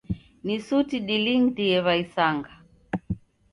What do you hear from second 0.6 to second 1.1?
suti